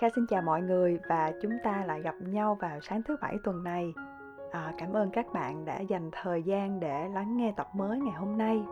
[0.00, 3.36] Kha xin chào mọi người và chúng ta lại gặp nhau vào sáng thứ bảy
[3.44, 3.92] tuần này.
[4.50, 8.14] À, cảm ơn các bạn đã dành thời gian để lắng nghe tập mới ngày
[8.14, 8.62] hôm nay.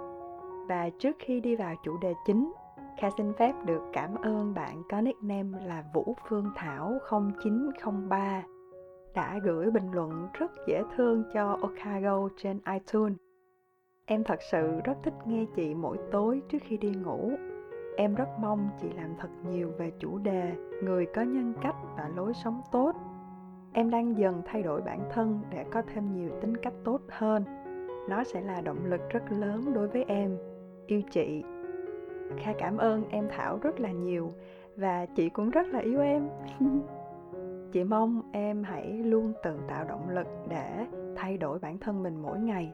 [0.68, 2.52] Và trước khi đi vào chủ đề chính,
[3.00, 8.42] Kha xin phép được cảm ơn bạn có nickname là Vũ Phương Thảo 0903
[9.14, 13.16] đã gửi bình luận rất dễ thương cho Okago trên iTunes.
[14.06, 17.30] Em thật sự rất thích nghe chị mỗi tối trước khi đi ngủ
[17.96, 22.10] em rất mong chị làm thật nhiều về chủ đề người có nhân cách và
[22.16, 22.92] lối sống tốt.
[23.72, 27.44] Em đang dần thay đổi bản thân để có thêm nhiều tính cách tốt hơn.
[28.08, 30.38] Nó sẽ là động lực rất lớn đối với em.
[30.86, 31.44] Yêu chị.
[32.36, 34.32] Kha cảm ơn em thảo rất là nhiều
[34.76, 36.28] và chị cũng rất là yêu em.
[37.72, 42.22] Chị mong em hãy luôn tự tạo động lực để thay đổi bản thân mình
[42.22, 42.72] mỗi ngày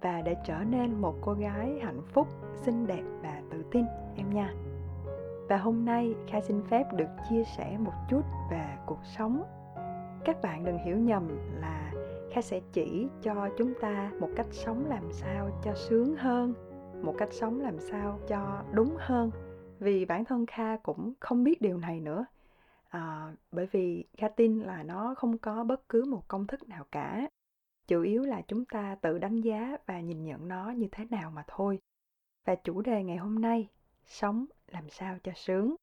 [0.00, 3.84] và để trở nên một cô gái hạnh phúc xinh đẹp và tự tin
[4.16, 4.54] em nha.
[5.48, 9.42] Và hôm nay kha xin phép được chia sẻ một chút về cuộc sống.
[10.24, 11.28] Các bạn đừng hiểu nhầm
[11.60, 11.92] là
[12.32, 16.54] kha sẽ chỉ cho chúng ta một cách sống làm sao cho sướng hơn
[17.02, 19.30] một cách sống làm sao cho đúng hơn.
[19.78, 22.24] Vì bản thân kha cũng không biết điều này nữa.
[22.88, 26.84] À, bởi vì kha tin là nó không có bất cứ một công thức nào
[26.92, 27.28] cả
[27.88, 31.30] chủ yếu là chúng ta tự đánh giá và nhìn nhận nó như thế nào
[31.30, 31.78] mà thôi.
[32.44, 33.68] Và chủ đề ngày hôm nay,
[34.06, 35.74] sống làm sao cho sướng.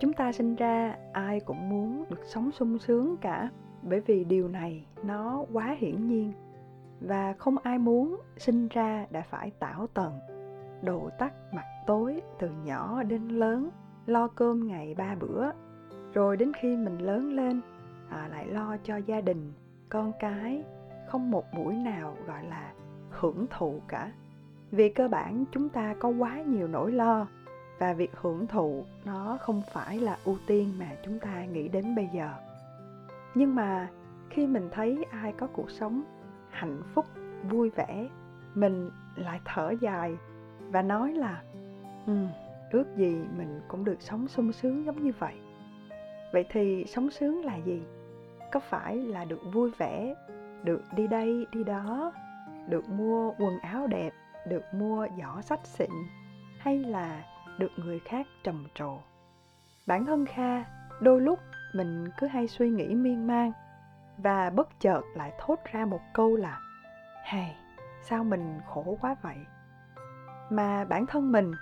[0.00, 3.50] Chúng ta sinh ra ai cũng muốn được sống sung sướng cả
[3.82, 6.32] bởi vì điều này nó quá hiển nhiên.
[7.00, 10.12] Và không ai muốn sinh ra đã phải tảo tần
[10.82, 13.70] đồ tắt mặt tối từ nhỏ đến lớn
[14.06, 15.50] lo cơm ngày ba bữa.
[16.12, 17.60] Rồi đến khi mình lớn lên
[18.08, 19.52] à, lại lo cho gia đình
[19.88, 20.64] con cái
[21.08, 22.72] không một buổi nào gọi là
[23.10, 24.12] hưởng thụ cả.
[24.70, 27.26] Vì cơ bản chúng ta có quá nhiều nỗi lo
[27.78, 31.94] và việc hưởng thụ nó không phải là ưu tiên mà chúng ta nghĩ đến
[31.94, 32.30] bây giờ.
[33.34, 33.88] Nhưng mà
[34.30, 36.02] khi mình thấy ai có cuộc sống
[36.50, 37.06] hạnh phúc
[37.50, 38.08] vui vẻ
[38.54, 40.16] mình lại thở dài
[40.70, 41.42] và nói là
[42.06, 42.12] ừ,
[42.70, 45.34] ước gì mình cũng được sống sung sướng giống như vậy.
[46.32, 47.82] Vậy thì sống sướng là gì?
[48.52, 50.14] Có phải là được vui vẻ
[50.64, 52.12] được đi đây đi đó
[52.68, 54.12] được mua quần áo đẹp
[54.48, 55.90] được mua giỏ sách xịn
[56.58, 57.24] hay là
[57.58, 58.98] được người khác trầm trồ.
[59.86, 60.64] Bản thân kha,
[61.00, 61.38] đôi lúc
[61.74, 63.52] mình cứ hay suy nghĩ miên man
[64.18, 66.60] và bất chợt lại thốt ra một câu là
[67.24, 67.56] hay
[68.02, 69.36] sao mình khổ quá vậy?
[70.50, 71.52] Mà bản thân mình,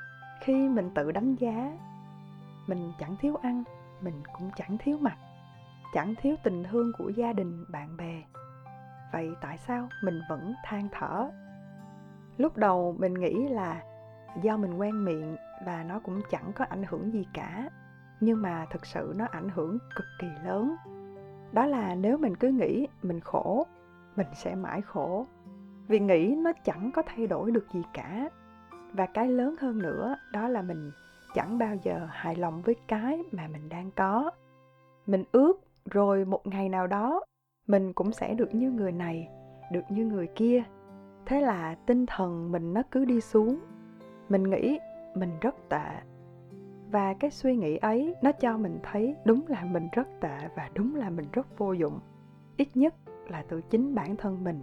[0.40, 1.72] khi mình tự đánh giá,
[2.66, 3.64] mình chẳng thiếu ăn,
[4.00, 5.16] mình cũng chẳng thiếu mặt
[5.96, 8.22] chẳng thiếu tình thương của gia đình, bạn bè.
[9.12, 11.30] Vậy tại sao mình vẫn than thở?
[12.36, 13.82] Lúc đầu mình nghĩ là
[14.42, 15.36] do mình quen miệng
[15.66, 17.70] và nó cũng chẳng có ảnh hưởng gì cả.
[18.20, 20.76] Nhưng mà thực sự nó ảnh hưởng cực kỳ lớn.
[21.52, 23.66] Đó là nếu mình cứ nghĩ mình khổ,
[24.16, 25.26] mình sẽ mãi khổ.
[25.88, 28.30] Vì nghĩ nó chẳng có thay đổi được gì cả.
[28.92, 30.90] Và cái lớn hơn nữa, đó là mình
[31.34, 34.30] chẳng bao giờ hài lòng với cái mà mình đang có.
[35.06, 35.60] Mình ước
[35.90, 37.20] rồi một ngày nào đó,
[37.66, 39.28] mình cũng sẽ được như người này,
[39.72, 40.62] được như người kia.
[41.26, 43.58] Thế là tinh thần mình nó cứ đi xuống
[44.28, 44.78] mình nghĩ
[45.14, 45.88] mình rất tệ.
[46.90, 50.70] Và cái suy nghĩ ấy nó cho mình thấy đúng là mình rất tệ và
[50.74, 52.00] đúng là mình rất vô dụng.
[52.56, 52.94] Ít nhất
[53.28, 54.62] là từ chính bản thân mình.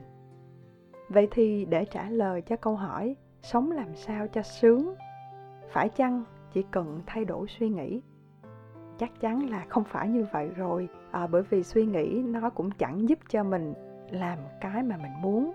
[1.09, 4.96] Vậy thì để trả lời cho câu hỏi sống làm sao cho sướng?
[5.72, 6.23] Phải chăng
[6.53, 8.02] chỉ cần thay đổi suy nghĩ?
[8.97, 10.90] Chắc chắn là không phải như vậy rồi.
[11.11, 13.73] À, bởi vì suy nghĩ nó cũng chẳng giúp cho mình
[14.09, 15.53] làm cái mà mình muốn.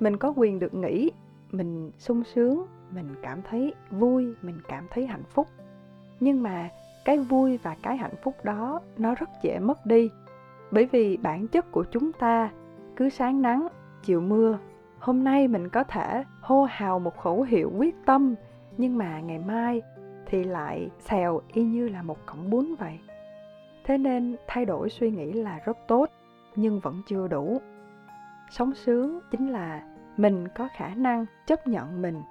[0.00, 1.10] Mình có quyền được nghĩ
[1.50, 5.48] mình sung sướng mình cảm thấy vui, mình cảm thấy hạnh phúc.
[6.20, 6.68] Nhưng mà
[7.04, 10.10] cái vui và cái hạnh phúc đó, nó rất dễ mất đi.
[10.70, 12.50] Bởi vì bản chất của chúng ta
[12.96, 13.68] cứ sáng nắng,
[14.02, 14.58] chiều mưa.
[14.98, 18.34] Hôm nay mình có thể hô hào một khẩu hiệu quyết tâm,
[18.78, 19.82] nhưng mà ngày mai
[20.26, 22.98] thì lại xèo y như là một cọng bún vậy.
[23.84, 26.06] Thế nên thay đổi suy nghĩ là rất tốt,
[26.56, 27.60] nhưng vẫn chưa đủ.
[28.50, 29.82] Sống sướng chính là
[30.16, 32.22] mình có khả năng chấp nhận mình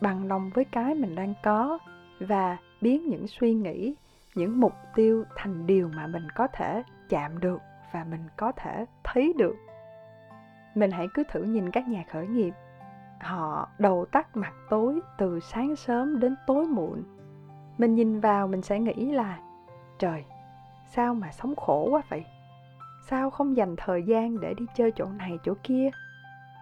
[0.00, 1.78] bằng lòng với cái mình đang có
[2.20, 3.94] và biến những suy nghĩ,
[4.34, 7.60] những mục tiêu thành điều mà mình có thể chạm được
[7.92, 9.56] và mình có thể thấy được.
[10.74, 12.52] Mình hãy cứ thử nhìn các nhà khởi nghiệp.
[13.20, 17.02] Họ đầu tắt mặt tối từ sáng sớm đến tối muộn.
[17.78, 19.38] Mình nhìn vào mình sẽ nghĩ là,
[19.98, 20.24] trời,
[20.86, 22.24] sao mà sống khổ quá vậy?
[23.08, 25.90] Sao không dành thời gian để đi chơi chỗ này chỗ kia?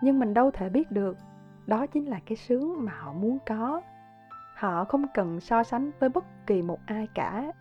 [0.02, 1.16] Nhưng mình đâu thể biết được
[1.66, 3.82] đó chính là cái sướng mà họ muốn có.
[4.54, 7.52] Họ không cần so sánh với bất kỳ một ai cả.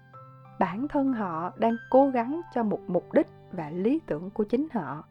[0.60, 4.68] Bản thân họ đang cố gắng cho một mục đích và lý tưởng của chính
[4.74, 5.04] họ.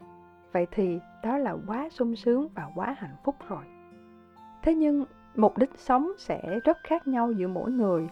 [0.53, 3.65] Vậy thì đó là quá sung sướng và quá hạnh phúc rồi.
[4.63, 5.05] Thế nhưng
[5.37, 8.09] mục đích sống sẽ rất khác nhau giữa mỗi người.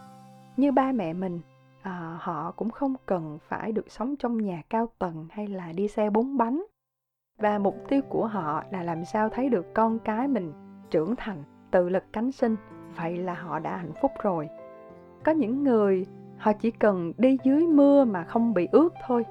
[0.56, 1.40] Như ba mẹ mình
[1.82, 5.88] à, họ cũng không cần phải được sống trong nhà cao tầng hay là đi
[5.88, 6.64] xe bốn bánh.
[7.38, 10.52] Và mục tiêu của họ là làm sao thấy được con cái mình
[10.90, 12.56] trưởng thành, tự lực cánh sinh,
[12.96, 14.48] vậy là họ đã hạnh phúc rồi.
[15.24, 16.06] Có những người,
[16.38, 19.24] họ chỉ cần đi dưới mưa mà không bị ướt thôi,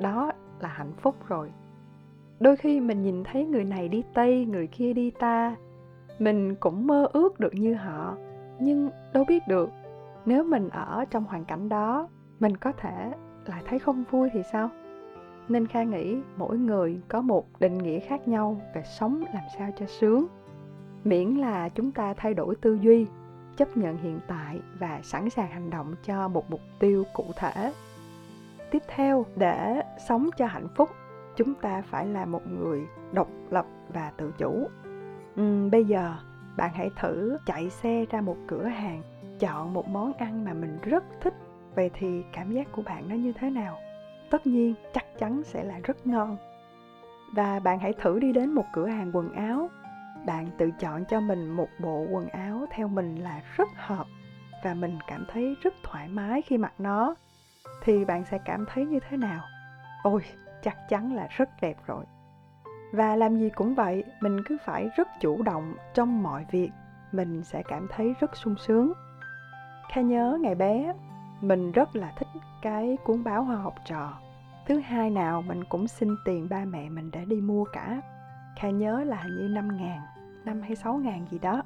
[0.00, 1.52] đó là hạnh phúc rồi.
[2.40, 5.56] Đôi khi mình nhìn thấy người này đi tây, người kia đi ta,
[6.18, 8.16] mình cũng mơ ước được như họ,
[8.60, 9.70] nhưng đâu biết được,
[10.26, 12.08] nếu mình ở trong hoàn cảnh đó,
[12.40, 13.12] mình có thể
[13.46, 14.70] lại thấy không vui thì sao?
[15.48, 19.70] Nên kha nghĩ mỗi người có một định nghĩa khác nhau về sống làm sao
[19.76, 20.26] cho sướng
[21.06, 23.06] miễn là chúng ta thay đổi tư duy
[23.56, 27.72] chấp nhận hiện tại và sẵn sàng hành động cho một mục tiêu cụ thể.
[28.70, 30.88] Tiếp theo để sống cho hạnh phúc
[31.36, 34.68] chúng ta phải là một người độc lập và tự chủ.
[35.40, 36.14] Uhm, bây giờ
[36.56, 39.02] bạn hãy thử chạy xe ra một cửa hàng
[39.38, 41.34] chọn một món ăn mà mình rất thích.
[41.74, 43.78] Vậy thì cảm giác của bạn nó như thế nào?
[44.30, 46.36] Tất nhiên chắc chắn sẽ là rất ngon.
[47.34, 49.68] Và bạn hãy thử đi đến một cửa hàng quần áo
[50.26, 54.06] bạn tự chọn cho mình một bộ quần áo theo mình là rất hợp
[54.64, 57.14] và mình cảm thấy rất thoải mái khi mặc nó,
[57.82, 59.40] thì bạn sẽ cảm thấy như thế nào?
[60.02, 60.22] Ôi,
[60.62, 62.04] chắc chắn là rất đẹp rồi.
[62.92, 66.70] Và làm gì cũng vậy, mình cứ phải rất chủ động trong mọi việc,
[67.12, 68.92] mình sẽ cảm thấy rất sung sướng.
[69.92, 70.92] Kha nhớ ngày bé,
[71.40, 72.28] mình rất là thích
[72.62, 74.18] cái cuốn báo hoa học trò.
[74.66, 78.00] Thứ hai nào, mình cũng xin tiền ba mẹ mình để đi mua cả.
[78.56, 80.00] Kha nhớ là hình như năm ngàn
[80.46, 81.62] năm hay sáu ngàn gì đó.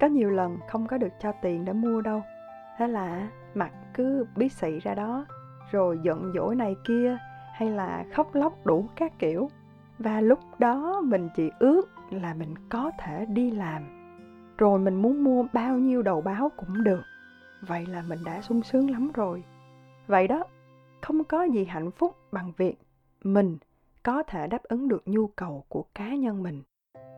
[0.00, 2.22] Có nhiều lần không có được cho tiền để mua đâu.
[2.78, 5.26] Thế là mặt cứ bí xị ra đó,
[5.70, 7.16] rồi giận dỗi này kia,
[7.54, 9.48] hay là khóc lóc đủ các kiểu.
[9.98, 13.82] Và lúc đó mình chỉ ước là mình có thể đi làm.
[14.58, 17.02] Rồi mình muốn mua bao nhiêu đầu báo cũng được.
[17.60, 19.44] Vậy là mình đã sung sướng lắm rồi.
[20.06, 20.44] Vậy đó,
[21.02, 22.76] không có gì hạnh phúc bằng việc
[23.24, 23.58] mình
[24.02, 26.62] có thể đáp ứng được nhu cầu của cá nhân mình.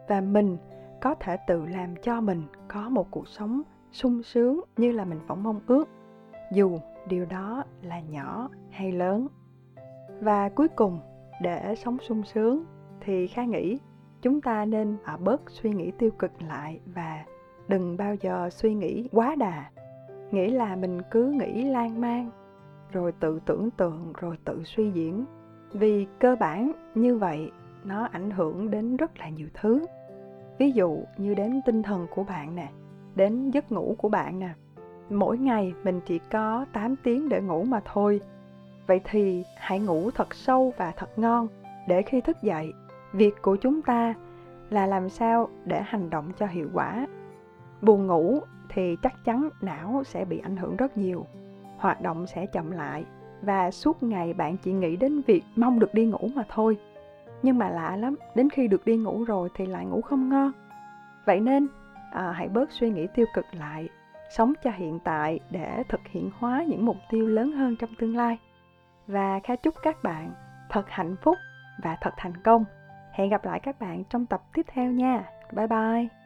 [0.09, 0.56] Và mình
[1.03, 3.63] có thể tự làm cho mình có một cuộc sống
[3.93, 5.89] sung sướng như là mình vẫn mong ước,
[6.53, 6.79] dù
[7.09, 9.27] điều đó là nhỏ hay lớn.
[10.21, 11.01] Và cuối cùng,
[11.41, 12.65] để sống sung sướng
[13.01, 13.79] thì kha nghĩ
[14.21, 17.25] chúng ta nên ở bớt suy nghĩ tiêu cực lại và
[17.69, 19.71] đừng bao giờ suy nghĩ quá đà.
[20.31, 22.31] Nghĩ là mình cứ nghĩ lan man,
[22.93, 25.25] rồi tự tưởng tượng, rồi tự suy diễn.
[25.73, 27.51] Vì cơ bản như vậy,
[27.85, 29.87] nó ảnh hưởng đến rất là nhiều thứ
[30.59, 32.69] ví dụ như đến tinh thần của bạn nè,
[33.15, 34.51] đến giấc ngủ của bạn nè.
[35.11, 38.21] Mỗi ngày mình chỉ có 8 tiếng để ngủ mà thôi.
[38.87, 41.49] Vậy thì hãy ngủ thật sâu và thật ngon
[41.89, 42.73] để khi thức dậy,
[43.13, 44.15] việc của chúng ta
[44.71, 47.06] là làm sao để hành động cho hiệu quả.
[47.82, 51.27] Buồn ngủ thì chắc chắn não sẽ bị ảnh hưởng rất nhiều,
[51.79, 53.05] hoạt động sẽ chậm lại
[53.43, 56.77] và suốt ngày bạn chỉ nghĩ đến việc mong được đi ngủ mà thôi
[57.43, 60.53] nhưng mà lạ lắm đến khi được đi ngủ rồi thì lại ngủ không ngon.
[61.25, 61.69] Vậy nên
[62.13, 63.89] à, hãy bớt suy nghĩ tiêu cực lại
[64.31, 68.17] sống cho hiện tại để thực hiện hóa những mục tiêu lớn hơn trong tương
[68.17, 68.39] lai.
[69.06, 70.32] Và kha chúc các bạn
[70.70, 71.39] thật hạnh phúc
[71.82, 72.65] và thật thành công.
[73.13, 75.25] Hẹn gặp lại các bạn trong tập tiếp theo nha.
[75.53, 76.21] Bye bye.